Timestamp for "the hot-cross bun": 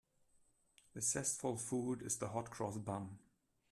2.17-3.19